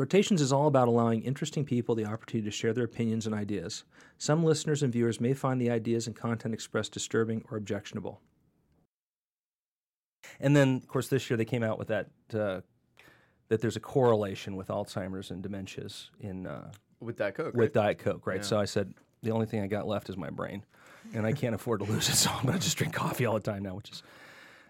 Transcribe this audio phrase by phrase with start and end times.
[0.00, 3.84] Rotations is all about allowing interesting people the opportunity to share their opinions and ideas.
[4.16, 8.22] Some listeners and viewers may find the ideas and content expressed disturbing or objectionable.
[10.40, 12.62] And then, of course, this year they came out with that uh,
[13.48, 17.52] that there's a correlation with Alzheimer's and dementias in uh, with Diet Coke.
[17.52, 17.84] with right?
[17.84, 18.38] Diet Coke, right?
[18.38, 18.42] Yeah.
[18.42, 20.64] So I said the only thing I got left is my brain,
[21.12, 23.34] and I can't afford to lose it, so I'm going to just drink coffee all
[23.34, 24.02] the time now, which is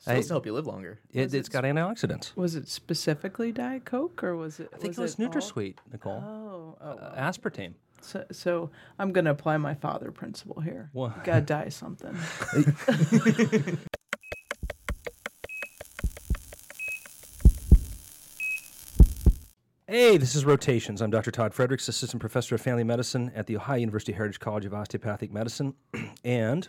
[0.00, 0.98] supposed to help you live longer.
[1.12, 2.34] it, it's got antioxidants.
[2.36, 4.68] Was it specifically Diet Coke or was it?
[4.72, 6.22] I think was it was all- NutraSweet, Nicole.
[6.24, 6.88] Oh, oh.
[6.90, 7.74] Uh, aspartame.
[8.02, 10.88] So, so I'm going to apply my father principle here.
[10.94, 11.16] What?
[11.18, 12.16] You gotta die something.
[19.86, 21.02] Hey, this is Rotations.
[21.02, 21.32] I'm Dr.
[21.32, 25.32] Todd Fredericks, Assistant Professor of Family Medicine at The Ohio University Heritage College of Osteopathic
[25.32, 25.74] Medicine.
[26.24, 26.68] and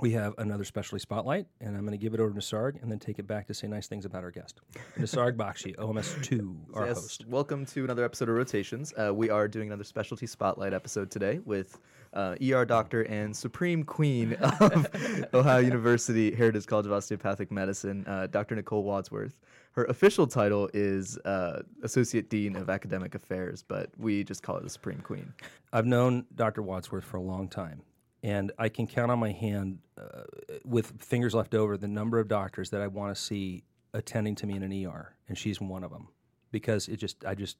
[0.00, 2.90] we have another specialty spotlight, and I'm going to give it over to Nisarg and
[2.90, 4.60] then take it back to say nice things about our guest.
[4.98, 7.26] Nisarg Bakshi, OMS2, our yes, host.
[7.28, 8.92] welcome to another episode of Rotations.
[8.98, 11.78] Uh, we are doing another specialty spotlight episode today with
[12.12, 14.86] uh, ER doctor and supreme queen of
[15.32, 18.56] Ohio University Heritage College of Osteopathic Medicine, uh, Dr.
[18.56, 19.38] Nicole Wadsworth.
[19.72, 24.62] Her official title is uh, Associate Dean of Academic Affairs, but we just call her
[24.62, 25.32] the Supreme Queen.
[25.72, 26.62] I've known Dr.
[26.62, 27.82] Wadsworth for a long time,
[28.24, 30.22] and I can count on my hand, uh,
[30.64, 34.46] with fingers left over, the number of doctors that I want to see attending to
[34.46, 36.08] me in an ER, and she's one of them.
[36.50, 37.58] Because it just, I just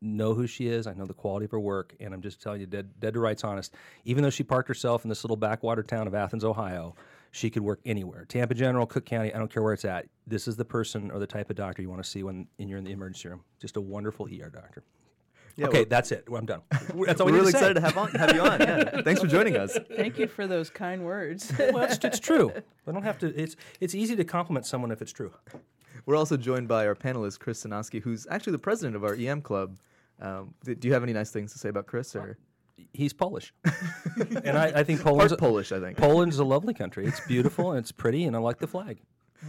[0.00, 0.86] know who she is.
[0.86, 3.20] I know the quality of her work, and I'm just telling you, dead, dead to
[3.20, 3.74] rights, honest.
[4.04, 6.94] Even though she parked herself in this little backwater town of Athens, Ohio,
[7.32, 8.24] she could work anywhere.
[8.24, 10.06] Tampa General, Cook County, I don't care where it's at.
[10.28, 12.78] This is the person or the type of doctor you want to see when you're
[12.78, 13.40] in the emergency room.
[13.60, 14.84] Just a wonderful ER doctor.
[15.56, 16.24] Yeah, okay, we're- that's it.
[16.34, 16.62] I'm done.
[17.06, 17.70] That's all we We're really to say.
[17.70, 18.60] excited to have, on, have you on.
[18.60, 19.00] Yeah.
[19.04, 19.78] Thanks for joining us.
[19.96, 21.52] Thank you for those kind words.
[21.58, 22.52] well, it's, it's true.
[22.86, 23.26] I don't have to.
[23.40, 25.32] It's it's easy to compliment someone if it's true.
[26.06, 29.42] We're also joined by our panelist, Chris Sanoski, who's actually the president of our EM
[29.42, 29.78] club.
[30.20, 32.14] Um, th- do you have any nice things to say about Chris?
[32.16, 32.36] Or
[32.92, 33.52] He's Polish,
[34.44, 35.96] and I, I think part Poland's Polish, I think.
[35.96, 37.06] Poland's a lovely country.
[37.06, 38.98] It's beautiful and it's pretty, and I like the flag.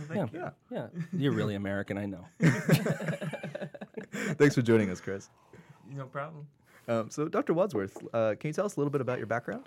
[0.07, 0.87] thank yeah, yeah.
[1.11, 2.25] You're really American, I know.
[4.37, 5.29] Thanks for joining us, Chris.
[5.91, 6.47] No problem.
[6.87, 7.53] Um, so, Dr.
[7.53, 9.63] Wadsworth, uh, can you tell us a little bit about your background?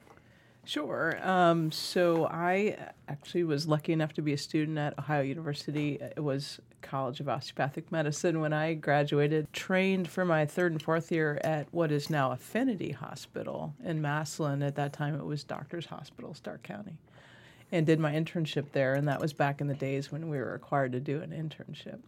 [0.69, 1.19] Sure.
[1.27, 2.77] Um, so I
[3.09, 5.99] actually was lucky enough to be a student at Ohio University.
[5.99, 9.51] It was College of Osteopathic Medicine when I graduated.
[9.55, 14.63] Trained for my third and fourth year at what is now Affinity Hospital in Massillon.
[14.63, 16.99] At that time, it was Doctors Hospital, Stark County,
[17.73, 18.93] and did my internship there.
[18.93, 22.01] And that was back in the days when we were required to do an internship.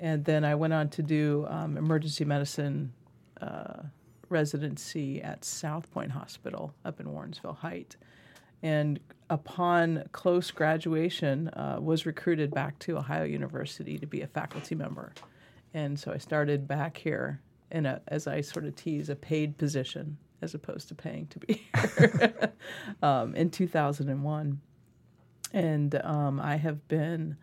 [0.00, 2.92] And then I went on to do um, emergency medicine
[3.40, 3.82] uh,
[4.28, 7.96] residency at South Pointe Hospital up in Warrensville Heights,
[8.62, 8.98] And
[9.30, 15.12] upon close graduation, uh, was recruited back to Ohio University to be a faculty member.
[15.74, 19.58] And so I started back here in a, as I sort of tease, a paid
[19.58, 21.68] position as opposed to paying to be
[21.98, 22.52] here
[23.02, 24.60] um, in 2001.
[25.52, 27.36] And um, I have been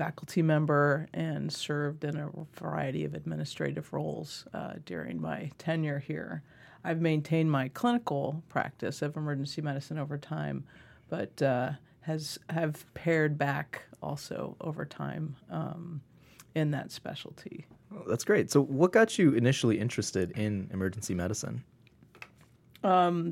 [0.00, 6.42] faculty member and served in a variety of administrative roles uh, during my tenure here.
[6.82, 10.64] I've maintained my clinical practice of emergency medicine over time,
[11.10, 16.00] but uh, has have pared back also over time um,
[16.54, 17.66] in that specialty.
[17.94, 18.50] Oh, that's great.
[18.50, 21.62] So, what got you initially interested in emergency medicine?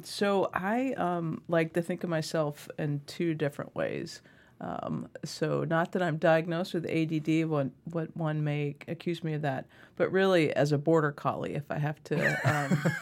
[0.04, 4.20] So I um, like to think of myself in two different ways.
[4.60, 9.42] Um, so not that I'm diagnosed with ADD, what what one may accuse me of
[9.42, 12.38] that, but really as a border collie, if I have to.
[12.44, 12.92] Um,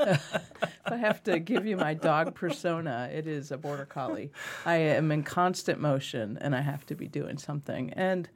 [0.00, 0.40] if
[0.86, 4.30] I have to give you my dog persona, it is a border collie.
[4.64, 7.92] I am in constant motion and I have to be doing something.
[7.94, 8.28] And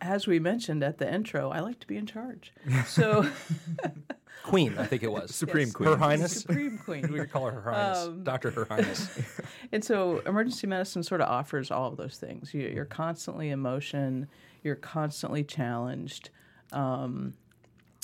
[0.00, 2.52] as we mentioned at the intro, I like to be in charge.
[2.86, 3.28] So
[4.46, 5.74] Queen, I think it was Supreme Yes.
[5.74, 5.88] Queen.
[5.88, 6.40] Her Highness.
[6.42, 7.02] Supreme Queen.
[7.12, 9.08] We could call her Her Highness, Doctor Her Highness.
[9.72, 12.54] And so emergency medicine sort of offers all of those things.
[12.54, 14.28] You, you're constantly in motion,
[14.62, 16.30] you're constantly challenged,
[16.72, 17.34] um,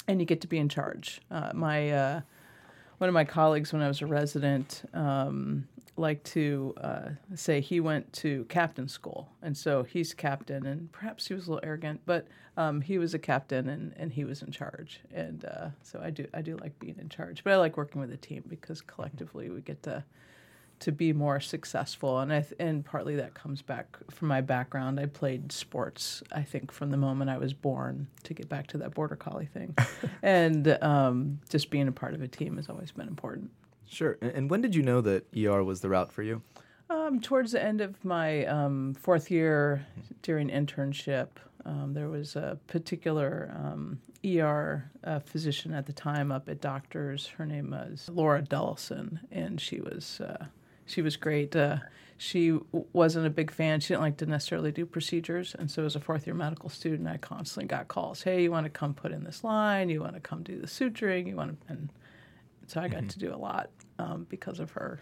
[0.09, 1.21] and you get to be in charge.
[1.31, 2.21] Uh, my uh,
[2.99, 5.69] one of my colleagues, when I was a resident, um,
[6.03, 11.29] liked to uh, say he went to captain school, and so he's captain, and perhaps
[11.29, 12.29] he was a little arrogant, but
[12.59, 16.11] um, he was a captain and, and he was in charge, and uh, so I
[16.11, 18.83] do I do like being in charge, but I like working with a team because
[18.83, 20.05] collectively we get to
[20.81, 22.19] to be more successful.
[22.19, 24.99] And I th- and partly that comes back from my background.
[24.99, 28.79] I played sports I think from the moment I was born to get back to
[28.79, 29.77] that border collie thing.
[30.25, 33.51] And um, just being a part of a team has always been important
[33.93, 34.17] Sure.
[34.23, 36.43] And, when did you know that ER was the route for you?
[36.91, 39.87] um, towards the end of my um, fourth year
[40.23, 41.29] during internship
[41.65, 47.29] Um, there was a particular um, ER uh, physician at the time up at Doctors.
[47.39, 50.47] Her name was Laura Dullison, and she was uh,
[50.87, 51.55] she was great.
[51.55, 51.77] Uh,
[52.19, 53.79] she w- wasn't a big fan.
[53.81, 57.09] She didn't like to necessarily do procedures, and so as a fourth year medical student,
[57.09, 58.23] I constantly got calls.
[58.23, 59.89] Hey, you want to come put in this line?
[59.89, 61.27] You want to come do the suturing?
[61.29, 61.73] You want to?
[61.73, 61.89] And
[62.67, 63.09] so I got Mm-hmm.
[63.09, 65.01] to do a lot um, because of her.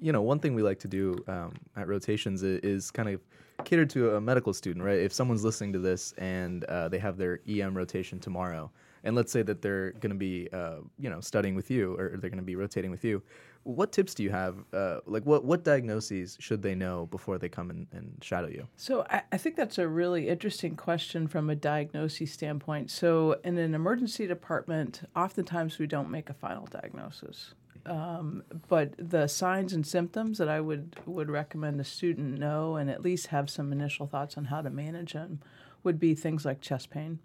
[0.00, 3.20] you know, one thing we like to do um, at rotations is, is kind of
[3.64, 4.98] cater to a medical student, right?
[4.98, 8.70] If someone's listening to this and uh, they have their EM rotation tomorrow,
[9.04, 12.16] and let's say that they're going to be, uh, you know, studying with you or
[12.16, 13.22] they're going to be rotating with you,
[13.64, 14.56] what tips do you have?
[14.72, 18.66] Uh, like, what what diagnoses should they know before they come and, and shadow you?
[18.76, 22.90] So I, I think that's a really interesting question from a diagnosis standpoint.
[22.90, 27.54] So in an emergency department, oftentimes we don't make a final diagnosis.
[27.86, 32.90] Um, but the signs and symptoms that I would would recommend a student know and
[32.90, 35.40] at least have some initial thoughts on how to manage them
[35.82, 37.18] would be things like chest pain.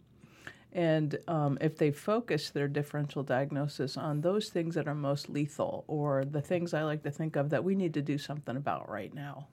[0.72, 5.84] And um, if they focus their differential diagnosis on those things that are most lethal
[5.88, 8.90] or the things I like to think of that we need to do something about
[8.90, 9.48] right now,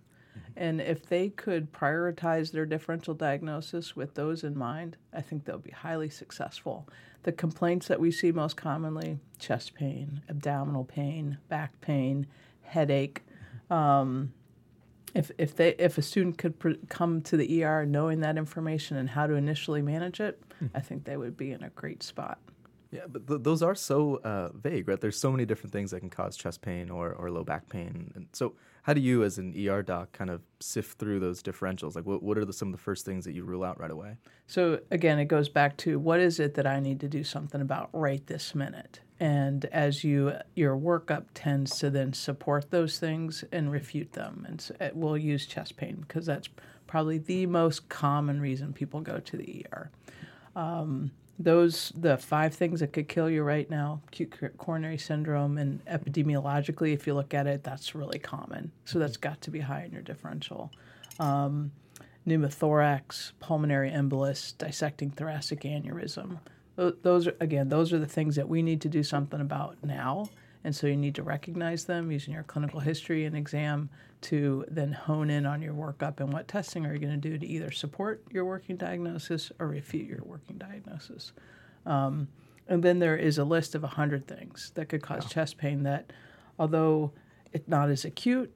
[0.57, 5.59] and if they could prioritize their differential diagnosis with those in mind, I think they'll
[5.59, 6.89] be highly successful.
[7.25, 12.27] The complaints that we see most commonly chest pain, abdominal pain, back pain,
[12.63, 13.23] headache.
[13.69, 14.33] Um,
[15.15, 18.97] if, if, they, if a student could pr- come to the ER knowing that information
[18.97, 20.41] and how to initially manage it,
[20.75, 22.39] I think they would be in a great spot.
[22.97, 25.01] Yeah, but th- those are so uh, vague, right?
[25.01, 28.11] There's so many different things that can cause chest pain or, or low back pain.
[28.15, 28.55] And so,
[28.85, 31.95] how do you, as an ER doc, kind of sift through those differentials?
[31.95, 33.91] Like, what, what are the, some of the first things that you rule out right
[33.91, 34.17] away?
[34.47, 37.61] So again, it goes back to what is it that I need to do something
[37.61, 39.01] about right this minute?
[39.19, 44.61] And as you your workup tends to then support those things and refute them, and
[44.61, 46.49] so it, we'll use chest pain because that's
[46.87, 49.91] probably the most common reason people go to the ER.
[50.55, 55.85] Um, those the five things that could kill you right now: acute coronary syndrome, and
[55.87, 58.73] epidemiologically, if you look at it, that's really common.
[58.85, 60.73] So that's got to be high in your differential.
[61.19, 61.73] Um,
[62.27, 66.39] pneumothorax, pulmonary embolus, dissecting thoracic aneurysm.
[66.77, 70.29] Those are again, those are the things that we need to do something about now,
[70.67, 73.89] and so you need to recognize them using your clinical history and exam
[74.21, 77.39] to then hone in on your workup and what testing are you going to do
[77.39, 81.31] to either support your working diagnosis or refute your working diagnosis.
[81.87, 82.27] Um,
[82.67, 86.13] and then there is a list of 100 things that could cause chest pain that,
[86.59, 87.13] although
[87.53, 88.53] it's not as acute,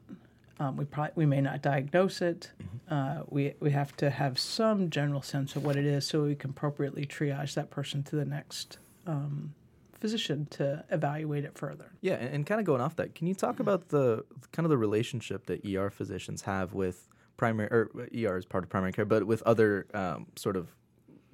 [0.59, 2.51] um, we probably we may not diagnose it.
[2.91, 6.35] Uh, we we have to have some general sense of what it is, so we
[6.35, 9.55] can appropriately triage that person to the next um,
[10.01, 11.93] physician to evaluate it further.
[12.01, 14.71] Yeah, and, and kind of going off that, can you talk about the kind of
[14.71, 19.05] the relationship that ER physicians have with primary or ER is part of primary care,
[19.05, 20.69] but with other um, sort of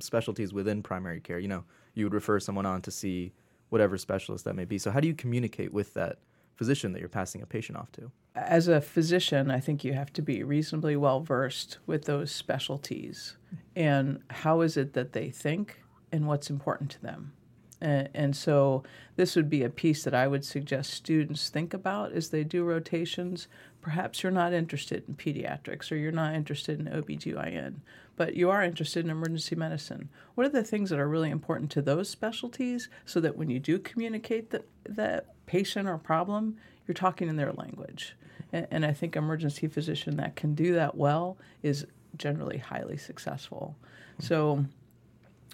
[0.00, 1.38] specialties within primary care?
[1.38, 1.64] You know,
[1.94, 3.32] you would refer someone on to see
[3.70, 4.78] whatever specialist that may be.
[4.78, 6.18] So, how do you communicate with that
[6.56, 8.10] physician that you're passing a patient off to?
[8.34, 13.36] As a physician, I think you have to be reasonably well versed with those specialties
[13.74, 15.80] and how is it that they think
[16.12, 17.32] and what's important to them.
[17.80, 18.84] And, so
[19.16, 22.64] this would be a piece that I would suggest students think about as they do
[22.64, 23.48] rotations.
[23.82, 27.76] Perhaps you're not interested in pediatrics or you're not interested in OBGYN,
[28.16, 30.08] but you are interested in emergency medicine.
[30.34, 33.60] What are the things that are really important to those specialties so that when you
[33.60, 36.56] do communicate the, that patient or problem,
[36.86, 38.16] you're talking in their language?
[38.52, 43.76] And, and I think emergency physician that can do that well is generally highly successful.
[44.18, 44.64] So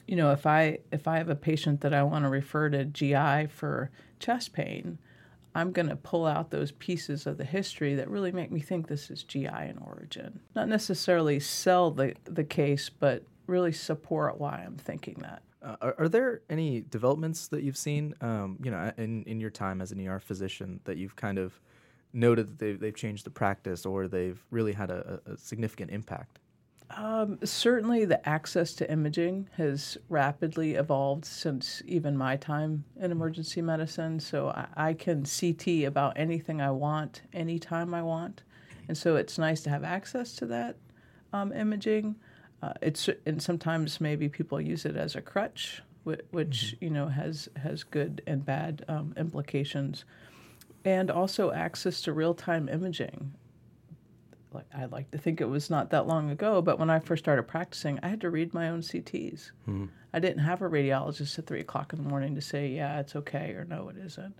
[0.06, 2.84] you know, if I if I have a patient that I want to refer to
[2.84, 4.98] GI for chest pain,
[5.54, 8.88] I'm going to pull out those pieces of the history that really make me think
[8.88, 10.40] this is GI in origin.
[10.54, 15.42] Not necessarily sell the the case, but really support why I'm thinking that.
[15.62, 19.50] Uh, are, are there any developments that you've seen, um, you know, in, in your
[19.50, 21.60] time as an ER physician that you've kind of
[22.12, 26.40] noted that they've, they've changed the practice or they've really had a, a significant impact?
[26.90, 33.62] Um, certainly, the access to imaging has rapidly evolved since even my time in emergency
[33.62, 34.20] medicine.
[34.20, 38.42] So I, I can CT about anything I want, anytime I want,
[38.88, 40.76] and so it's nice to have access to that
[41.32, 42.16] um, imaging.
[42.62, 47.08] Uh, it's and sometimes maybe people use it as a crutch, which, which you know
[47.08, 50.04] has has good and bad um, implications,
[50.84, 53.32] and also access to real time imaging
[54.74, 57.44] I like to think it was not that long ago, but when I first started
[57.44, 59.50] practicing, I had to read my own CTs.
[60.14, 63.16] I didn't have a radiologist at three o'clock in the morning to say, yeah, it's
[63.16, 64.34] okay or no, it isn't.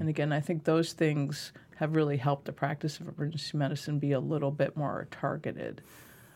[0.00, 4.12] And again, I think those things have really helped the practice of emergency medicine be
[4.12, 5.80] a little bit more targeted.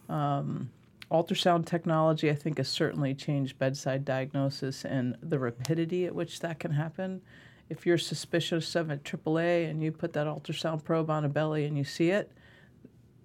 [0.09, 0.71] Um,
[1.11, 6.59] ultrasound technology, I think, has certainly changed bedside diagnosis and the rapidity at which that
[6.59, 7.23] can happen.
[7.69, 11.65] If you're suspicious of a AAA and you put that ultrasound probe on a belly
[11.65, 12.33] and you see it,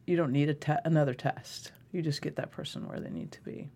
[0.06, 1.72] you don't need a te- another test.
[1.92, 3.70] You just get that person where they need to be.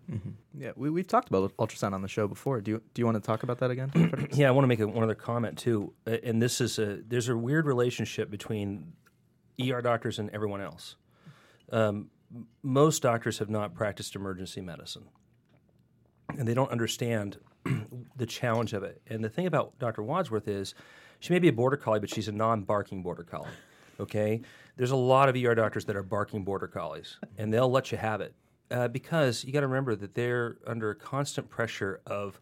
[0.58, 2.62] Yeah, we, we've talked about ultrasound on the show before.
[2.62, 3.90] Do you do you want to talk about that again?
[4.32, 7.00] Yeah, I want to make a, one other comment too, Uh, and this is a
[7.06, 8.92] there's a weird relationship between
[9.60, 10.96] ER doctors and everyone else.
[11.70, 12.10] Um,
[12.62, 15.04] most doctors have not practiced emergency medicine,
[16.38, 17.38] and they don't understand
[18.16, 19.00] the challenge of it.
[19.06, 20.02] And the thing about Dr.
[20.02, 20.74] Wadsworth is,
[21.20, 23.48] she may be a border collie, but she's a non-barking border collie.
[24.00, 24.42] Okay,
[24.76, 27.98] there's a lot of ER doctors that are barking border collies, and they'll let you
[27.98, 28.34] have it
[28.70, 32.40] uh, because you got to remember that they're under constant pressure of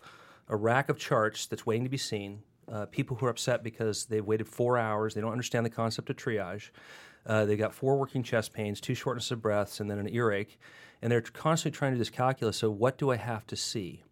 [0.49, 2.43] a rack of charts that's waiting to be seen.
[2.71, 6.09] Uh, people who are upset because they've waited four hours, they don't understand the concept
[6.09, 6.71] of triage.
[7.27, 10.59] Uh, they got four working chest pains, two shortness of breaths, and then an earache,
[11.03, 12.57] and they're constantly trying to do this calculus.
[12.57, 14.03] So, what do I have to see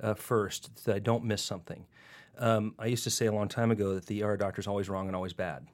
[0.00, 1.86] uh, first that I don't miss something?
[2.38, 4.88] Um, I used to say a long time ago that the ER doctor is always
[4.88, 5.66] wrong and always bad.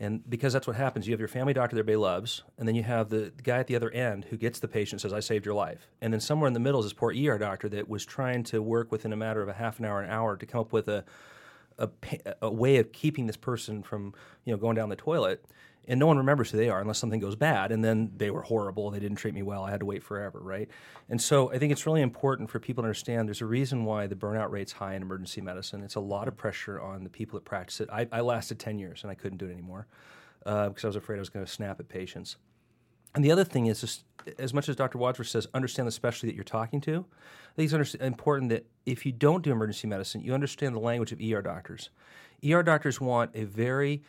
[0.00, 2.76] And because that's what happens, you have your family doctor that everybody loves, and then
[2.76, 5.44] you have the, guy at the other end who gets the patient says, I saved
[5.44, 5.88] your life.
[6.00, 8.62] And then somewhere in the middle is this poor ER doctor that was trying to
[8.62, 10.86] work within a matter of a half an hour, an hour to come up with
[10.86, 11.04] a,
[11.78, 11.88] a,
[12.42, 14.14] a way of keeping this person from
[14.44, 15.44] you know going down the toilet.
[15.88, 17.72] And no one remembers who they are unless something goes bad.
[17.72, 18.90] And then they were horrible.
[18.90, 19.64] They didn't treat me well.
[19.64, 20.68] I had to wait forever, right?
[21.08, 24.06] And so I think it's really important for people to understand there's a reason why
[24.06, 25.82] the burnout rate's high in emergency medicine.
[25.82, 27.88] It's a lot of pressure on the people that practice it.
[27.90, 29.86] I, I lasted 10 years and I couldn't do it anymore
[30.44, 32.36] uh, because I was afraid I was going to snap at patients.
[33.14, 34.04] And the other thing is, just,
[34.38, 34.98] as much as Dr.
[34.98, 37.06] Wadsworth says, understand the specialty that you're talking to.
[37.52, 41.12] I think it's important that if you don't do emergency medicine, you understand the language
[41.12, 41.90] of ER doctors.
[42.48, 44.02] ER doctors want a very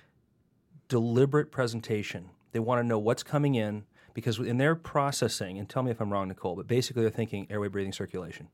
[0.89, 2.29] deliberate presentation.
[2.51, 6.01] They want to know what's coming in because in their processing, and tell me if
[6.01, 8.49] I'm wrong, Nicole, but basically they're thinking airway, breathing, circulation.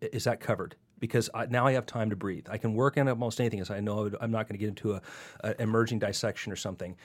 [0.00, 0.76] Is that covered?
[0.98, 2.46] Because I, now I have time to breathe.
[2.50, 5.00] I can work on almost anything, as I know I'm not going to get into
[5.40, 6.96] a, emerging dissection or something.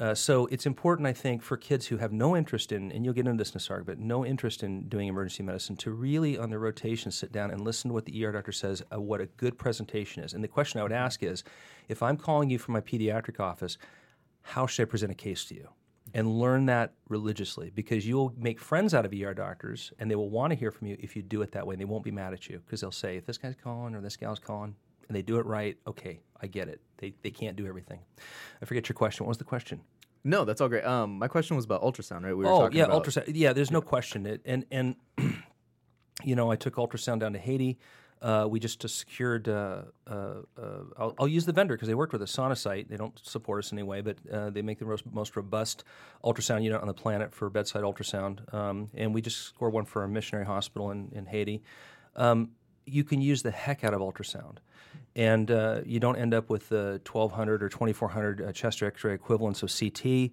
[0.00, 3.14] Uh, so it's important, I think, for kids who have no interest in, and you'll
[3.14, 6.60] get into this, Nisarg, but no interest in doing emergency medicine, to really on their
[6.60, 9.58] rotation sit down and listen to what the ER doctor says, uh, what a good
[9.58, 10.34] presentation is.
[10.34, 11.42] And the question I would ask is,
[11.88, 13.76] if I'm calling you from my pediatric office,
[14.48, 15.68] how should I present a case to you?
[16.14, 20.30] And learn that religiously because you'll make friends out of ER doctors and they will
[20.30, 21.74] want to hear from you if you do it that way.
[21.74, 24.00] And they won't be mad at you because they'll say, if this guy's calling or
[24.00, 24.74] this gal's calling
[25.06, 26.80] and they do it right, okay, I get it.
[26.96, 28.00] They, they can't do everything.
[28.62, 29.26] I forget your question.
[29.26, 29.82] What was the question?
[30.24, 30.84] no, that's all great.
[30.84, 32.36] Um, my question was about ultrasound, right?
[32.36, 33.24] We were oh talking yeah, about ultrasound.
[33.34, 34.26] Yeah, there's no question.
[34.26, 34.96] It, and and
[36.24, 37.78] you know, I took ultrasound down to Haiti.
[38.20, 39.48] Uh, we just uh, secured.
[39.48, 40.62] Uh, uh, uh,
[40.96, 42.88] I'll, I'll use the vendor because they worked with us, Sonosite.
[42.88, 45.84] They don't support us anyway, but uh, they make the most, most robust
[46.24, 48.52] ultrasound unit on the planet for bedside ultrasound.
[48.52, 51.62] Um, and we just scored one for a missionary hospital in, in Haiti.
[52.16, 52.50] Um,
[52.86, 54.56] you can use the heck out of ultrasound,
[55.14, 55.50] and
[55.86, 60.32] you don't end up with the 1200 or 2400 uh, chest X-ray equivalents of CT.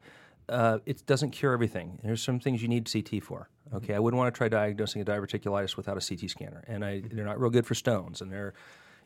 [0.85, 1.99] It doesn't cure everything.
[2.03, 3.49] There's some things you need CT for.
[3.67, 3.77] Mm-hmm.
[3.77, 7.01] Okay, I wouldn't want to try diagnosing a diverticulitis without a CT scanner, and I,
[7.11, 8.21] they're not real good for stones.
[8.21, 8.53] And they're,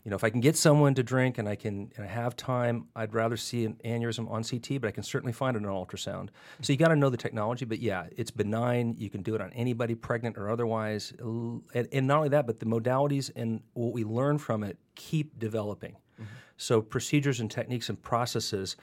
[0.04, 2.36] you know, if I can get someone to drink and I can and I have
[2.36, 5.72] time, I'd rather see an aneurysm on CT, but I can certainly find it on
[5.72, 6.25] ultrasound.
[6.25, 6.63] Mm-hmm.
[6.63, 7.66] So you got to know the technology.
[7.66, 8.96] But yeah, it's benign.
[8.98, 11.13] You can do it on anybody, pregnant or otherwise.
[11.20, 15.38] And, and not only that, but the modalities and what we learn from it keep
[15.38, 15.98] developing.
[16.16, 16.25] Mm-hmm.
[16.58, 18.75] So procedures and techniques and processes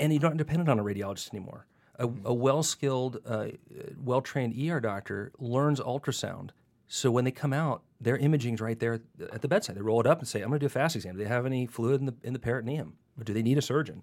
[0.00, 1.66] and you're not dependent on a radiologist anymore.
[1.98, 3.48] A, a well-skilled, uh,
[4.02, 6.50] well-trained ER doctor learns ultrasound,
[6.88, 9.00] so when they come out, their imaging's right there
[9.32, 9.76] at the bedside.
[9.76, 11.16] They roll it up and say, "I'm going to do a fast exam.
[11.16, 13.62] Do they have any fluid in the in the peritoneum, or do they need a
[13.62, 14.02] surgeon?"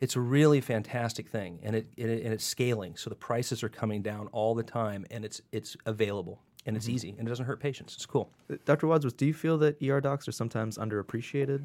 [0.00, 2.96] It's a really fantastic thing, and it, it and it's scaling.
[2.96, 6.88] So the prices are coming down all the time, and it's it's available and it's
[6.88, 7.94] easy and it doesn't hurt patients.
[7.94, 8.30] It's cool.
[8.64, 8.86] Dr.
[8.86, 11.64] Wadsworth, do you feel that ER docs are sometimes underappreciated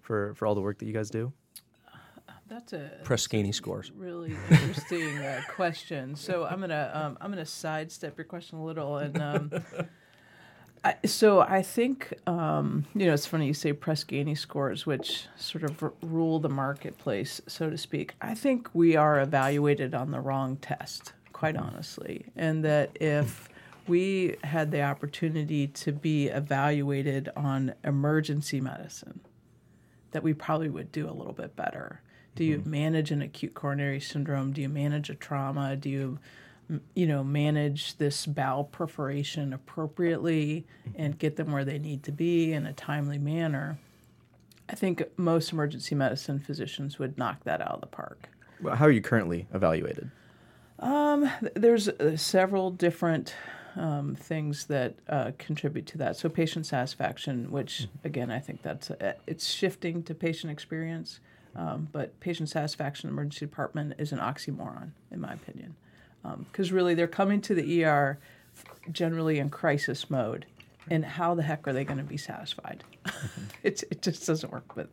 [0.00, 1.32] for, for all the work that you guys do?
[2.58, 3.92] That's a Press Ganey scores.
[3.94, 6.16] really interesting uh, question.
[6.16, 9.52] So I'm gonna um, I'm gonna sidestep your question a little, and um,
[10.84, 15.28] I, so I think um, you know it's funny you say Press Ganey scores, which
[15.36, 18.14] sort of r- rule the marketplace, so to speak.
[18.20, 23.48] I think we are evaluated on the wrong test, quite honestly, and that if
[23.86, 29.20] we had the opportunity to be evaluated on emergency medicine,
[30.10, 32.02] that we probably would do a little bit better.
[32.38, 34.52] Do you manage an acute coronary syndrome?
[34.52, 35.74] Do you manage a trauma?
[35.74, 36.18] Do you,
[36.94, 40.64] you know, manage this bowel perforation appropriately
[40.94, 43.78] and get them where they need to be in a timely manner?
[44.68, 48.28] I think most emergency medicine physicians would knock that out of the park.
[48.62, 50.10] Well, How are you currently evaluated?
[51.54, 53.34] There's uh, several different
[53.76, 56.16] um, things that uh, contribute to that.
[56.16, 61.20] So patient satisfaction, which again I think that's a, it's shifting to patient experience,
[61.56, 65.74] um, but patient satisfaction in the emergency department is an oxymoron in my opinion,
[66.50, 68.18] because really they're coming to the ER
[68.90, 70.46] generally in crisis mode,
[70.90, 72.82] and how the heck are they going to be satisfied?
[73.62, 74.74] it's, it just doesn't work.
[74.74, 74.88] But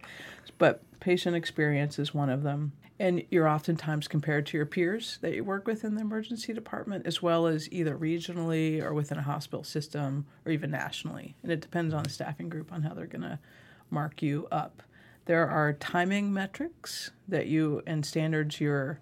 [0.57, 2.73] but patient experience is one of them.
[2.97, 7.05] And you're oftentimes compared to your peers that you work with in the emergency department,
[7.05, 11.35] as well as either regionally or within a hospital system or even nationally.
[11.43, 13.39] And it depends on the staffing group on how they're going to
[13.89, 14.81] mark you up.
[15.25, 18.99] There are timing metrics that you and standards you're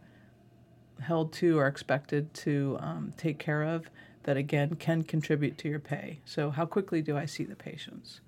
[1.01, 3.89] held to or expected to um, take care of
[4.23, 6.21] that again can contribute to your pay.
[6.25, 8.21] So, how quickly do I see the patients?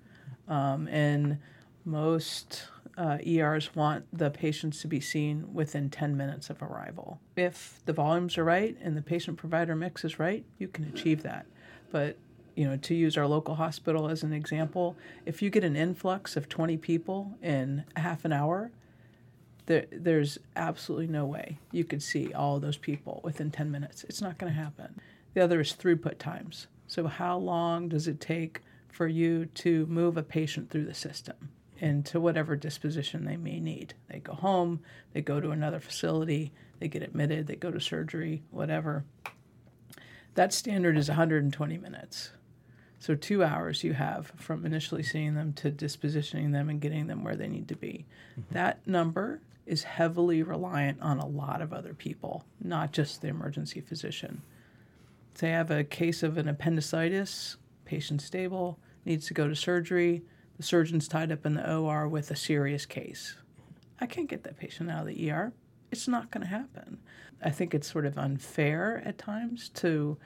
[0.46, 1.38] Um, and
[1.84, 7.20] most uh, ERs want the patients to be seen within 10 minutes of arrival.
[7.36, 11.22] If the volumes are right and the patient provider mix is right, you can achieve
[11.22, 11.46] that.
[11.90, 12.16] But
[12.56, 14.96] you know, to use our local hospital as an example,
[15.26, 18.72] if you get an influx of 20 people in half an hour,
[19.66, 24.04] there, there's absolutely no way you could see all those people within 10 minutes.
[24.04, 24.98] It's not going to happen.
[25.34, 26.66] The other is throughput times.
[26.86, 31.50] So, how long does it take for you to move a patient through the system
[31.78, 33.94] into whatever disposition they may need?
[34.08, 34.80] They go home,
[35.12, 39.04] they go to another facility, they get admitted, they go to surgery, whatever.
[40.36, 42.30] That standard is 120 minutes.
[43.06, 47.22] So, two hours you have from initially seeing them to dispositioning them and getting them
[47.22, 48.04] where they need to be.
[48.32, 48.54] Mm-hmm.
[48.54, 53.80] That number is heavily reliant on a lot of other people, not just the emergency
[53.80, 54.42] physician.
[55.36, 60.24] Say I have a case of an appendicitis, patient stable, needs to go to surgery,
[60.56, 63.36] the surgeon's tied up in the OR with a serious case.
[64.00, 65.52] I can't get that patient out of the ER.
[65.92, 66.98] It's not going to happen.
[67.40, 70.18] I think it's sort of unfair at times to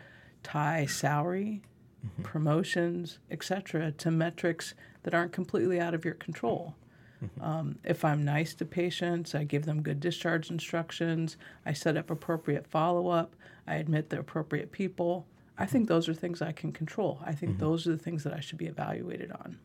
[0.42, 1.60] tie salary
[2.04, 2.22] mm-hmm.
[2.22, 6.74] promotions, etc., to metrics that aren't completely out of your control.
[7.22, 7.42] Mm-hmm.
[7.42, 12.10] Um, if I'm nice to patients, I give them good discharge instructions, I set up
[12.10, 15.26] appropriate follow up, I admit the appropriate people.
[15.58, 17.20] I think those are things I can control.
[17.24, 17.60] I think mm-hmm.
[17.60, 19.58] those are the things that I should be evaluated on.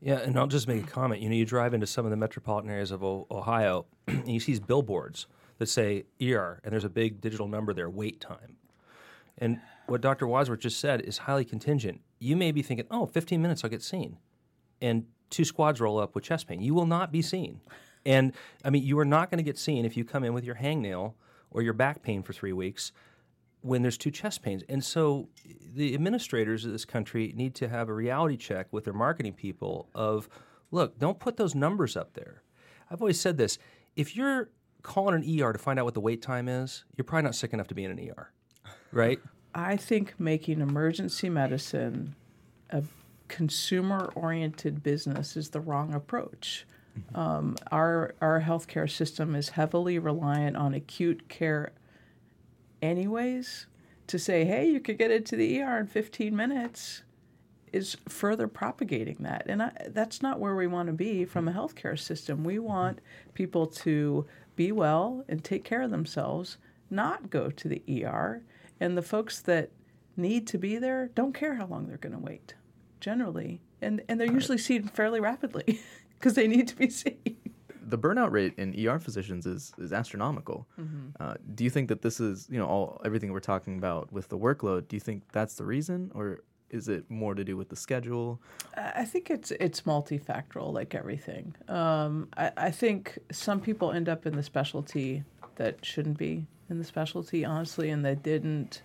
[0.00, 1.20] Yeah, and I'll just make a comment.
[1.20, 4.52] You know, you drive into some of the metropolitan areas of Ohio, and you see
[4.52, 5.26] these billboards
[5.58, 8.56] that say ER, and there's a big digital number there, wait time.
[9.38, 10.26] And what Dr.
[10.26, 12.00] Wadsworth just said is highly contingent.
[12.18, 14.18] You may be thinking, oh, 15 minutes, I'll get seen.
[14.80, 16.60] And two squads roll up with chest pain.
[16.60, 17.60] You will not be seen.
[18.04, 18.32] And
[18.64, 20.54] I mean, you are not going to get seen if you come in with your
[20.54, 21.14] hangnail
[21.50, 22.92] or your back pain for three weeks
[23.62, 24.62] when there's two chest pains.
[24.68, 25.28] And so
[25.74, 29.88] the administrators of this country need to have a reality check with their marketing people
[29.94, 30.28] of,
[30.70, 32.42] look, don't put those numbers up there.
[32.90, 33.58] I've always said this
[33.96, 34.50] if you're
[34.82, 37.52] calling an ER to find out what the wait time is, you're probably not sick
[37.52, 38.30] enough to be in an ER,
[38.92, 39.20] right?
[39.54, 42.14] I think making emergency medicine
[42.70, 42.82] a
[43.28, 46.66] consumer oriented business is the wrong approach.
[46.98, 47.18] Mm-hmm.
[47.18, 51.72] Um, our, our healthcare system is heavily reliant on acute care,
[52.82, 53.66] anyways.
[54.08, 57.02] To say, hey, you could get into the ER in 15 minutes
[57.72, 59.44] is further propagating that.
[59.48, 62.44] And I, that's not where we want to be from a healthcare system.
[62.44, 62.64] We mm-hmm.
[62.64, 63.00] want
[63.34, 66.56] people to be well and take care of themselves,
[66.88, 68.42] not go to the ER
[68.80, 69.70] and the folks that
[70.16, 72.54] need to be there don't care how long they're going to wait,
[73.00, 73.60] generally.
[73.82, 75.80] And, and they're usually seen fairly rapidly
[76.18, 77.36] because they need to be seen.
[77.88, 80.66] The burnout rate in ER physicians is, is astronomical.
[80.80, 81.22] Mm-hmm.
[81.22, 84.28] Uh, do you think that this is, you know, all everything we're talking about with
[84.28, 84.88] the workload?
[84.88, 88.40] Do you think that's the reason, or is it more to do with the schedule?
[88.76, 91.54] I think it's it's multifactorial, like everything.
[91.68, 95.22] Um, I, I, think some people end up in the specialty
[95.56, 98.82] that shouldn't be in the specialty, honestly, and they didn't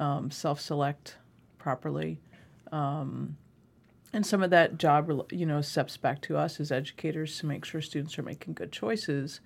[0.00, 1.16] um, self select
[1.58, 2.18] properly.
[2.72, 3.36] Um,
[4.12, 7.64] and some of that job, you know, steps back to us as educators to make
[7.64, 9.40] sure students are making good choices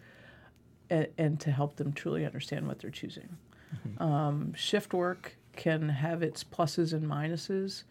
[0.89, 3.37] and, and to help them truly understand what they're choosing.
[3.75, 4.03] Mm-hmm.
[4.03, 7.85] Um, shift work can have its pluses and minuses.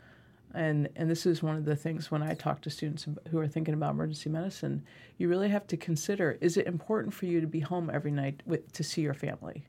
[0.54, 3.48] And, and this is one of the things when I talk to students who are
[3.48, 4.84] thinking about emergency medicine,
[5.18, 8.42] you really have to consider is it important for you to be home every night
[8.46, 9.66] with, to see your family?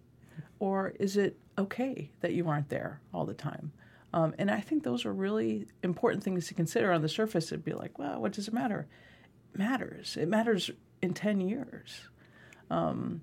[0.63, 3.73] Or is it okay that you aren't there all the time?
[4.15, 7.51] Um, and I think those are really important things to consider on the surface.
[7.51, 8.87] It'd be like, well, what does it matter?
[9.53, 10.17] It matters.
[10.17, 10.71] It matters
[11.03, 12.03] in 10 years.
[12.71, 13.23] Um,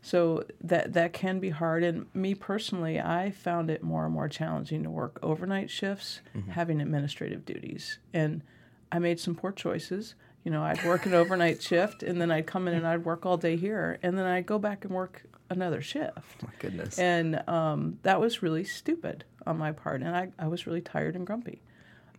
[0.00, 1.82] so that that can be hard.
[1.82, 6.52] And me personally, I found it more and more challenging to work overnight shifts, mm-hmm.
[6.52, 7.98] having administrative duties.
[8.14, 8.44] And
[8.92, 10.14] I made some poor choices.
[10.44, 13.26] You know, I'd work an overnight shift, and then I'd come in and I'd work
[13.26, 16.42] all day here, and then I'd go back and work another shift.
[16.42, 16.98] My goodness.
[16.98, 19.24] And um, that was really stupid.
[19.46, 21.62] on my part, and I, I was really tired and grumpy.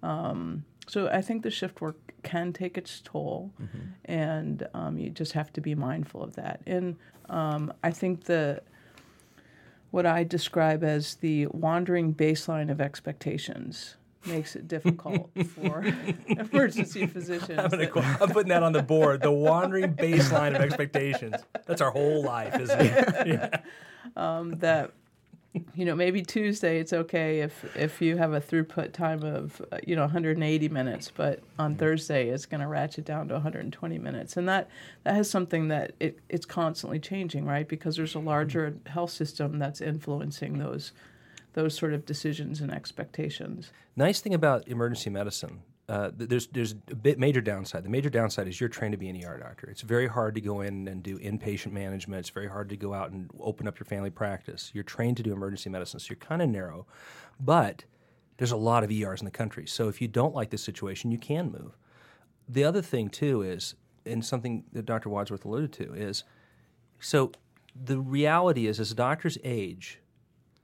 [0.01, 3.51] Um, so I think the shift work can take its toll,
[4.05, 6.61] and um, you just have to be mindful of that.
[6.65, 6.95] And
[7.29, 8.61] um, I think the
[9.91, 15.85] what I describe as the wandering baseline of expectations makes it difficult for
[16.27, 17.59] emergency physicians.
[17.59, 19.21] I'm, that- I'm putting that on the board.
[19.21, 21.35] The wandering baseline of expectations.
[21.65, 23.27] That's our whole life, isn't it?
[23.27, 23.59] Yeah.
[24.15, 24.91] um, that
[25.73, 29.77] you know maybe Tuesday it's okay if if you have a throughput time of uh,
[29.85, 34.37] you know 180 minutes, but on Thursday it's going to ratchet down to 120 minutes,
[34.37, 34.69] and that
[35.03, 37.67] that has something that it, it's constantly changing, right?
[37.67, 40.91] Because there's a larger health system that's influencing those
[41.57, 43.71] those sort of decisions and expectations.
[43.95, 47.83] Nice thing about emergency medicine, uh, there's there's a bit major downside.
[47.83, 49.67] The major downside is you're trained to be an ER doctor.
[49.67, 52.19] It's very hard to go in and do inpatient management.
[52.19, 54.69] It's very hard to go out and open up your family practice.
[54.75, 56.85] You're trained to do emergency medicine, so you're kind of narrow.
[57.39, 57.85] But
[58.37, 61.09] there's a lot of ERs in the country, so if you don't like the situation,
[61.09, 61.75] you can move.
[62.47, 63.73] The other thing too is,
[64.05, 65.09] and something that Dr.
[65.09, 66.23] Wadsworth alluded to is,
[66.99, 67.31] so
[67.73, 70.01] the reality is, as doctors age,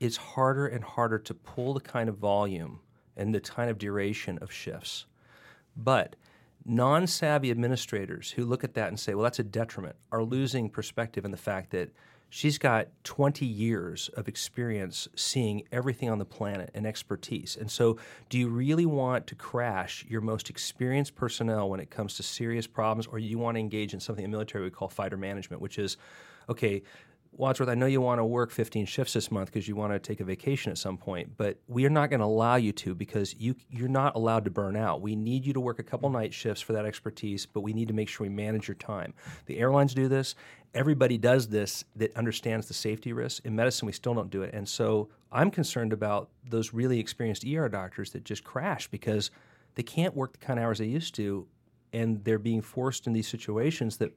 [0.04, 2.82] it's harder and harder to pull the kind of volume
[3.16, 5.06] and the kind of duration of shifts.
[5.78, 6.18] But
[6.66, 10.70] non savvy administrators who look at that and say, well, that's a detriment, are losing
[10.70, 11.90] perspective in the fact that
[12.30, 17.56] she's got 20 years of experience seeing everything on the planet and expertise.
[17.58, 22.18] And so, do you really want to crash your most experienced personnel when it comes
[22.18, 25.16] to serious problems, or you want to engage in something the military would call fighter
[25.16, 25.96] management, which is,
[26.50, 26.84] okay,
[27.36, 30.00] Wadsworth, I know you want to work 15 shifts this month because you want to
[30.00, 32.94] take a vacation at some point, but we are not going to allow you to
[32.94, 35.02] because you you're not allowed to burn out.
[35.02, 37.88] We need you to work a couple night shifts for that expertise, but we need
[37.88, 39.14] to make sure we manage your time.
[39.48, 40.36] The airlines do this.
[40.76, 43.40] Everybody does this that understands the safety risks.
[43.46, 44.54] In medicine, we still don't do it.
[44.54, 49.32] And so I'm concerned about those really experienced ER doctors that just crash because
[49.76, 51.48] they can't work the kind of hours they used to,
[51.94, 54.12] and they're being forced in these situations that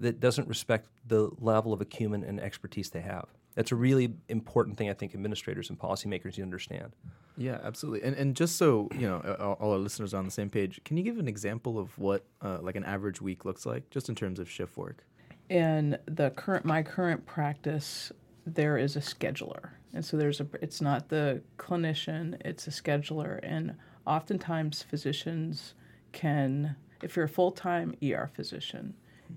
[0.00, 3.26] that doesn't respect the level of acumen and expertise they have.
[3.54, 6.94] That's a really important thing I think administrators and policymakers need to understand.
[7.38, 8.06] Yeah, absolutely.
[8.06, 10.80] And and just so you know, all, all our listeners are on the same page,
[10.84, 14.08] can you give an example of what uh, like an average week looks like, just
[14.08, 15.04] in terms of shift work?
[15.48, 18.10] in the current my current practice
[18.46, 23.38] there is a scheduler and so there's a it's not the clinician it's a scheduler
[23.42, 23.74] and
[24.06, 25.74] oftentimes physicians
[26.12, 28.94] can if you're a full-time er physician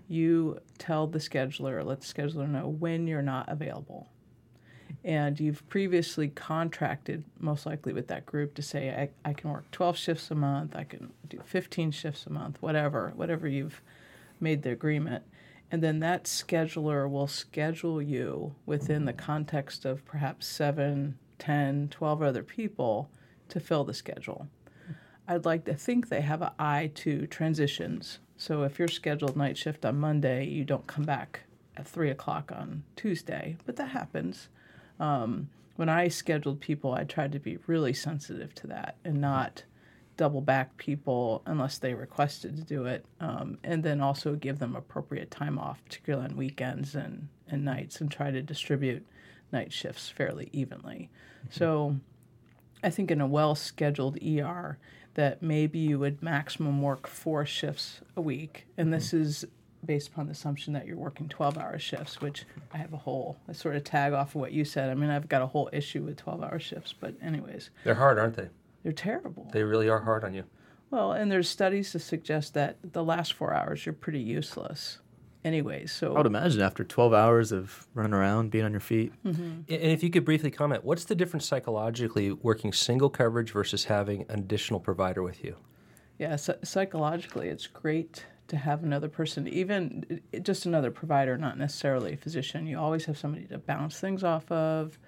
[0.07, 4.09] you tell the scheduler let the scheduler know when you're not available.
[5.03, 9.69] And you've previously contracted most likely with that group to say I, I can work
[9.71, 13.81] 12 shifts a month i can do 15 shifts a month whatever whatever you've
[14.39, 15.23] made the agreement.
[15.71, 22.21] And then that scheduler will schedule you within the context of perhaps 7 10 12
[22.21, 23.09] other people
[23.47, 24.47] to fill the schedule.
[25.27, 29.55] I'd like to think they have an eye to transitions so if you're scheduled night
[29.57, 31.41] shift on monday you don't come back
[31.77, 34.47] at 3 o'clock on tuesday but that happens
[34.99, 35.49] um,
[35.79, 39.63] when I scheduled people, I tried to be really sensitive to that and not
[40.17, 44.75] double back people unless they requested to do it, um, and then also give them
[44.75, 49.05] appropriate time off, particularly on weekends and, and nights, and try to distribute
[49.53, 51.09] night shifts fairly evenly.
[51.49, 51.95] So
[52.83, 54.77] I think in a well scheduled ER,
[55.15, 58.93] that maybe you would maximum work four shifts a week, and mm-hmm.
[58.93, 59.45] this is
[59.85, 63.37] based upon the assumption that you're working 12 hour shifts, which I have a whole
[63.47, 64.89] I sort of tag off of what you said.
[64.89, 68.19] I mean, I've got a whole issue with 12 hour shifts, but anyways, They're hard,
[68.19, 68.49] aren't they?
[68.83, 69.49] they're terrible.
[69.51, 70.43] They really are hard on you.
[70.89, 74.99] Well, and there's studies to suggest that the last four hours you're pretty useless.
[75.43, 79.13] Anyways, so I would imagine after 12 hours of running around, being on your feet.
[79.23, 84.25] And if you could briefly comment, what's the difference psychologically working single coverage versus having
[84.29, 85.55] an additional provider with you?
[86.17, 92.13] Yeah, psy- psychologically, it's great to have another person, even just another provider, not necessarily
[92.13, 92.67] a physician.
[92.67, 94.99] You always have somebody to bounce things off of,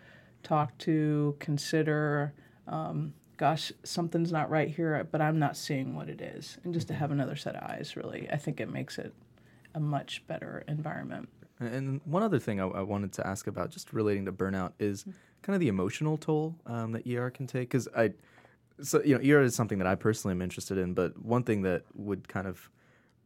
[0.43, 2.33] talk to, consider.
[2.67, 6.57] Um, gosh, something's not right here, but I'm not seeing what it is.
[6.63, 9.13] And just to have another set of eyes, really, I think it makes it
[9.75, 11.29] a much better environment.
[11.60, 15.05] And one other thing I, I wanted to ask about, just relating to burnout, is
[15.43, 17.69] kind of the emotional toll um, that ER can take.
[17.69, 18.13] Because I,
[18.81, 20.93] so you know, ER is something that I personally am interested in.
[20.93, 22.69] But one thing that would kind of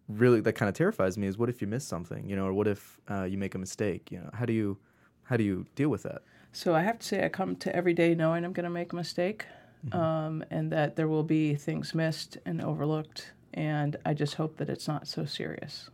[0.07, 2.53] really that kind of terrifies me is what if you miss something, you know, or
[2.53, 4.11] what if uh, you make a mistake?
[4.11, 4.77] You know, how do you
[5.23, 6.21] how do you deal with that?
[6.51, 8.93] So I have to say, I come to every day knowing I'm going to make
[8.93, 9.45] a mistake,
[9.91, 14.69] um, and that there will be things missed and overlooked, and I just hope that
[14.69, 15.89] it's not so serious.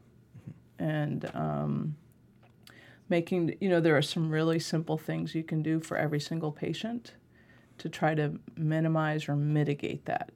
[0.82, 1.96] And um,
[3.08, 6.52] making, you know, there are some really simple things you can do for every single
[6.52, 7.14] patient
[7.78, 10.32] to try to minimize or mitigate that.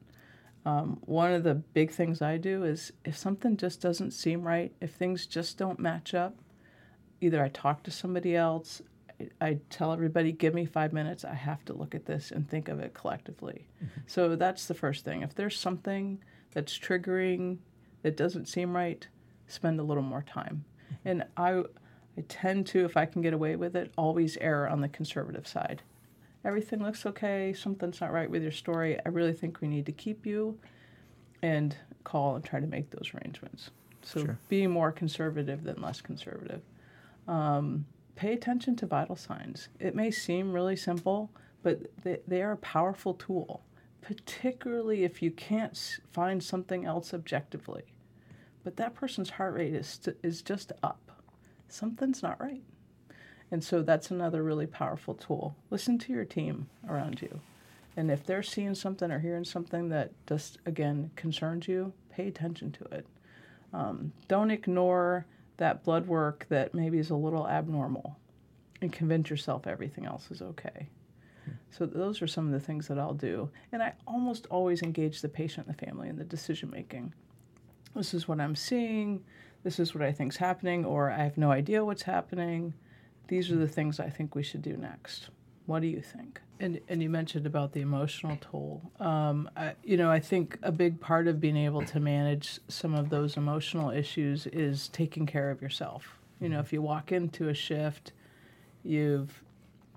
[0.66, 4.72] Um, one of the big things I do is if something just doesn't seem right,
[4.82, 6.36] if things just don't match up,
[7.22, 8.82] either I talk to somebody else,
[9.20, 12.48] I, I tell everybody, give me five minutes, I have to look at this and
[12.48, 13.68] think of it collectively.
[14.06, 15.24] So that's the first thing.
[15.24, 16.20] If there's something
[16.54, 17.58] that's triggering,
[18.04, 19.08] that doesn't seem right,
[19.48, 20.64] spend a little more time.
[21.04, 21.64] And I,
[22.18, 25.48] I tend to, if I can get away with it, always err on the conservative
[25.48, 25.82] side.
[26.44, 29.00] Everything looks okay, something's not right with your story.
[29.06, 30.60] I really think we need to keep you
[31.42, 33.72] and call and try to make those arrangements.
[34.04, 34.38] So Sure.
[34.48, 36.62] be more conservative than less conservative.
[37.28, 39.70] Um, pay attention to vital signs.
[39.80, 41.32] It may seem really simple,
[41.64, 43.64] but they, they are a powerful tool,
[44.02, 47.84] particularly if you can't find something else objectively.
[48.66, 51.12] But that person's heart rate is, st- is just up.
[51.70, 52.64] Something's not right.
[53.52, 55.56] And so that's another really powerful tool.
[55.70, 57.40] Listen to your team around you.
[57.96, 62.72] And if they're seeing something or hearing something that just, again, concerns you, pay attention
[62.72, 63.06] to it.
[63.72, 68.18] Um, don't ignore that blood work that maybe is a little abnormal
[68.82, 70.90] and convince yourself everything else is okay.
[71.70, 73.50] So those are some of the things that I'll do.
[73.72, 77.14] And I almost always engage the patient and the family in the decision making.
[77.96, 79.24] This is what I'm seeing.
[79.64, 82.74] This is what I think's happening, or I have no idea what's happening.
[83.28, 85.30] These are the things I think we should do next.
[85.66, 86.42] What do you think?
[86.60, 88.92] And and you mentioned about the emotional toll.
[89.00, 92.94] Um, I, you know, I think a big part of being able to manage some
[92.94, 96.20] of those emotional issues is taking care of yourself.
[96.40, 98.12] You know, if you walk into a shift,
[98.84, 99.44] you've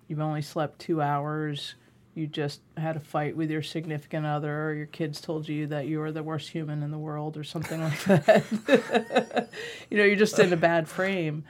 [0.09, 1.75] you've only slept two hours,
[2.19, 5.87] you just had a fight with your significant other, or your kids told you that
[5.87, 9.49] you were the worst human in the world, or something like that.
[9.91, 11.45] you know, you're just in a bad frame.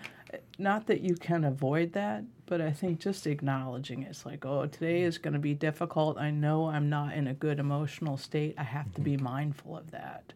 [0.58, 4.10] Not that you can avoid that, but I think just acknowledging it.
[4.10, 6.18] it's like, oh, today is going to be difficult.
[6.18, 8.54] I know I'm not in a good emotional state.
[8.58, 9.24] I have to be mm-hmm.
[9.24, 10.32] mindful of that.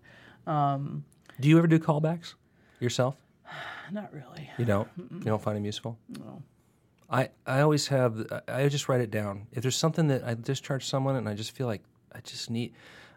[0.47, 1.05] Um,
[1.41, 2.35] do you ever do callbacks
[2.81, 3.17] yourself?
[3.93, 4.51] Not really.
[4.59, 4.89] You don't.
[4.97, 5.99] You don't find them useful.
[6.09, 6.43] No.
[7.13, 9.47] I, I always have I just write it down.
[9.53, 12.73] If there's something that I discharge someone and I just feel like I just need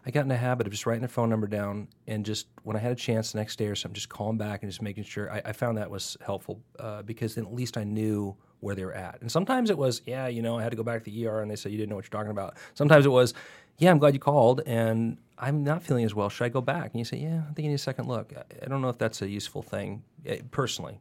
[0.06, 2.76] I got in the habit of just writing their phone number down and just when
[2.76, 5.02] I had a chance the next day or something, just calling back and just making
[5.02, 5.32] sure.
[5.32, 8.84] I, I found that was helpful uh, because then at least I knew where they
[8.84, 9.20] were at.
[9.20, 11.40] And sometimes it was, yeah, you know, I had to go back to the ER
[11.40, 12.56] and they said you didn't know what you're talking about.
[12.74, 13.34] Sometimes it was,
[13.78, 16.28] yeah, I'm glad you called and I'm not feeling as well.
[16.28, 16.92] Should I go back?
[16.92, 18.32] And you say, yeah, I think you need a second look.
[18.36, 21.00] I, I don't know if that's a useful thing eh, personally.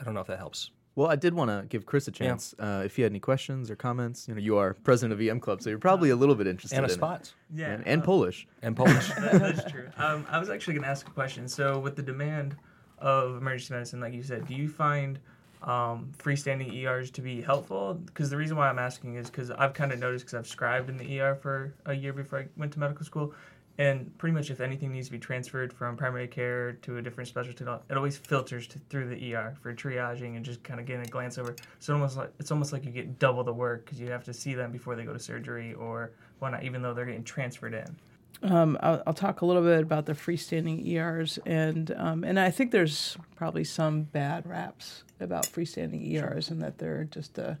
[0.00, 0.70] I don't know if that helps.
[0.98, 2.56] Well, I did want to give Chris a chance.
[2.58, 5.38] Uh, if he had any questions or comments, you know, you are president of EM
[5.38, 7.60] Club, so you're probably a little bit interested And a in spots it.
[7.60, 8.48] Yeah, and, and uh, Polish.
[8.62, 9.06] and Polish.
[9.20, 9.88] that, that's true.
[9.96, 11.46] Um, I was actually going to ask a question.
[11.46, 12.56] So, with the demand
[12.98, 15.20] of emergency medicine, like you said, do you find
[15.62, 17.94] um, freestanding ERs to be helpful?
[17.94, 20.90] Because the reason why I'm asking is because I've kind of noticed because I've scribed
[20.90, 23.32] in the ER for a year before I went to medical school,
[23.78, 27.28] and pretty much if anything needs to be transferred from primary care to a different
[27.28, 31.02] specialty, it always filters to, through the ER for triaging and just kind of getting
[31.02, 31.54] a glance over.
[31.78, 34.34] So almost like it's almost like you get double the work because you have to
[34.34, 36.10] see them before they go to surgery or
[36.40, 37.96] whatnot, even though they're getting transferred in.
[38.42, 42.50] Um, I'll, I'll talk a little bit about the freestanding ERs, and um, and I
[42.50, 47.58] think there's probably some bad raps about freestanding ERs, and that they're just a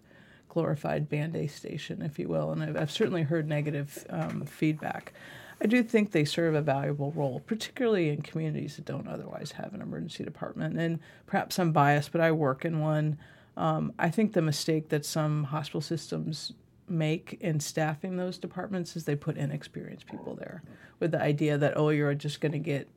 [0.48, 2.52] glorified band aid station, if you will.
[2.52, 5.12] And I've, I've certainly heard negative um, feedback.
[5.60, 9.74] I do think they serve a valuable role, particularly in communities that don't otherwise have
[9.74, 10.78] an emergency department.
[10.78, 13.18] And perhaps I'm biased, but I work in one.
[13.56, 16.52] Um, I think the mistake that some hospital systems
[16.88, 20.62] make in staffing those departments is they put inexperienced people there
[21.00, 22.88] with the idea that, oh, you're just going to get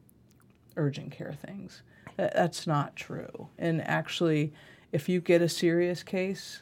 [0.78, 1.82] urgent care things.
[2.18, 3.48] That, that's not true.
[3.58, 4.54] And actually,
[4.92, 6.62] if you get a serious case,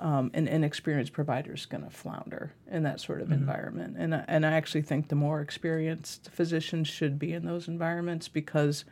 [0.00, 3.96] um, an inexperienced provider is going to flounder in that sort of environment.
[3.98, 8.26] And I, and I actually think the more experienced physicians should be in those environments
[8.26, 8.84] because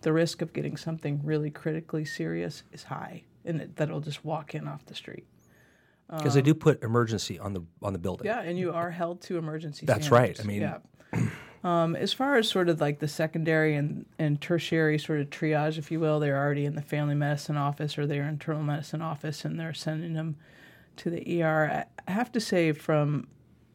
[0.00, 4.54] the risk of getting something really critically serious is high, and it, that'll just walk
[4.54, 5.26] in off the street.
[6.10, 8.26] because they do put emergency on the on the building.
[8.26, 9.86] Yeah, and you are held to emergency.
[9.86, 10.38] That's right.
[10.40, 10.78] I mean, yeah.
[11.64, 15.78] Um, as far as sort of like the secondary and, and tertiary sort of triage,
[15.78, 19.46] if you will, they're already in the family medicine office or their internal medicine office,
[19.46, 20.36] and they're sending them
[20.96, 21.86] to the ER.
[22.06, 23.28] I have to say, from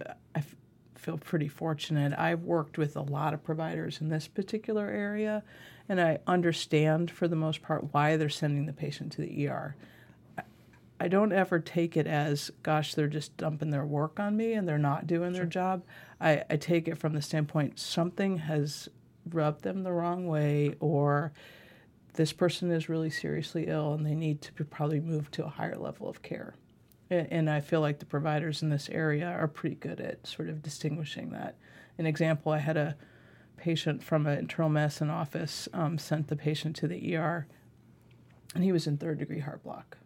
[0.05, 0.55] I f-
[0.95, 2.13] feel pretty fortunate.
[2.17, 5.43] I've worked with a lot of providers in this particular area,
[5.89, 9.75] and I understand for the most part why they're sending the patient to the ER.
[10.99, 14.67] I don't ever take it as, gosh, they're just dumping their work on me and
[14.67, 15.83] they're not doing their job.
[16.19, 18.89] I, I take it from the standpoint something has
[19.29, 21.31] rubbed them the wrong way, or
[22.13, 25.49] this person is really seriously ill and they need to be probably move to a
[25.49, 26.55] higher level of care.
[27.09, 30.61] And I feel like the providers in this area are pretty good at sort of
[30.61, 31.55] distinguishing that.
[31.97, 32.95] An example, I had a
[33.57, 37.47] patient from an internal medicine office um, sent the patient to the ER,
[38.53, 39.97] and he was in third degree heart block.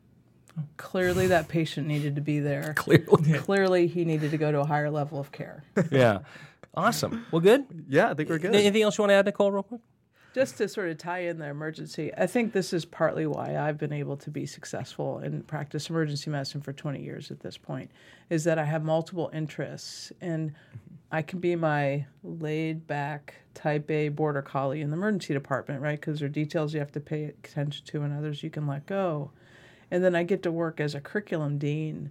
[0.78, 2.74] Clearly, that patient needed to be there.
[2.78, 3.34] Clearly.
[3.40, 5.64] Clearly, he needed to go to a higher level of care.
[5.92, 6.20] yeah.
[6.76, 7.26] Awesome.
[7.32, 7.66] Well, good.
[7.88, 8.56] Yeah, I think we're good.
[8.56, 9.82] Anything else you want to add, Nicole, real quick?
[10.34, 13.78] Just to sort of tie in the emergency, I think this is partly why I've
[13.78, 17.92] been able to be successful and practice emergency medicine for 20 years at this point,
[18.32, 20.54] is that I have multiple interests and
[21.12, 26.00] I can be my laid back type A border collie in the emergency department, right?
[26.00, 28.88] Because there are details you have to pay attention to and others you can let
[28.88, 29.30] go.
[29.94, 32.10] And then I get to work as a curriculum dean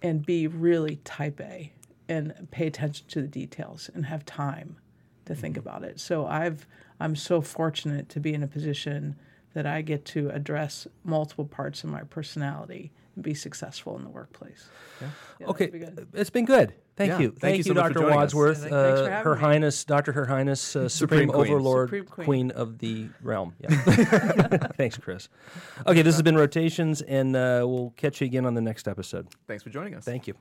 [0.00, 1.70] and be really type A
[2.08, 4.78] and pay attention to the details and have time
[5.26, 5.68] to think mm-hmm.
[5.68, 6.00] about it.
[6.00, 6.66] So I've
[6.98, 9.16] I'm so fortunate to be in a position
[9.52, 14.10] that I get to address multiple parts of my personality and be successful in the
[14.10, 14.70] workplace.
[15.02, 15.08] Yeah,
[15.40, 15.70] that'd Okay,
[16.14, 16.72] it's been good.
[17.00, 17.30] Thank Yeah, you.
[17.30, 18.10] thank you so much Dr.
[18.10, 19.40] Wadsworth, Yeah, thank- thanks for uh, Her me.
[19.40, 20.12] Highness, Dr.
[20.12, 21.52] Her Highness, uh, Supreme, Supreme Queen.
[21.54, 22.24] Overlord, Supreme Queen.
[22.26, 23.54] Queen of the realm.
[23.58, 23.68] Yeah.
[24.76, 25.30] Thanks, Chris.
[25.86, 29.28] Okay, this has been Rotations, and uh, we'll catch you again on the next episode.
[29.46, 30.04] Thanks for joining us.
[30.04, 30.34] Thank you.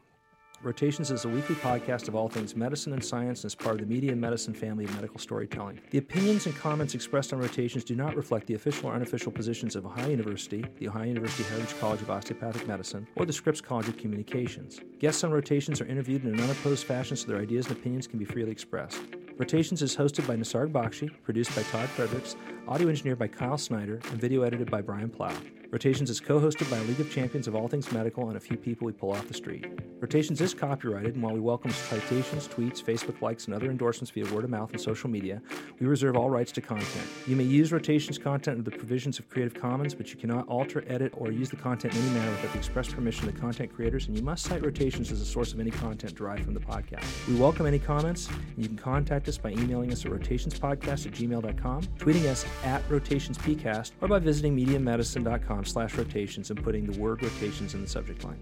[0.62, 3.80] Rotations is a weekly podcast of all things medicine and science and is part of
[3.80, 5.80] the Media and Medicine family of medical storytelling.
[5.92, 9.78] The opinions and comments expressed on Rotations do not reflect the official or unofficial positions
[9.78, 13.88] of Ohio University, the Ohio University Heritage College of Osteopathic Medicine, or the Scripps College
[13.88, 14.82] of Communications.
[15.00, 18.20] Guests on Rotations are interviewed in an unopposed fashion so their ideas and opinions can
[18.20, 19.00] be freely expressed.
[19.38, 22.36] Rotations is hosted by Nisarg Bakshi, produced by Todd Fredericks,
[22.70, 25.34] audio engineered by Kyle Snyder, and video edited by Brian Plow.
[25.72, 28.40] Rotations is co hosted by a League of Champions of all things medical and a
[28.40, 29.68] few people we pull off the street.
[30.00, 34.26] Rotations is copyrighted, and while we welcome citations, tweets, Facebook likes, and other endorsements via
[34.34, 35.42] word of mouth and social media,
[35.80, 37.06] we reserve all rights to content.
[37.28, 40.84] You may use Rotations content under the provisions of Creative Commons, but you cannot alter,
[40.88, 43.72] edit, or use the content in any manner without the express permission of the content
[43.72, 46.60] creators, and you must cite Rotations as a source of any content derived from the
[46.60, 47.06] podcast.
[47.28, 51.14] We welcome any comments, and you can contact us by emailing us at rotationspodcast at
[51.14, 57.22] gmail.com, tweeting us at rotationspcast, or by visiting mediamedicine.com slash rotations and putting the word
[57.24, 58.40] rotations in the subject line.